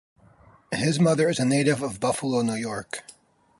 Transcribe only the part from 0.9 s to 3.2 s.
mother is a native of Buffalo, New York.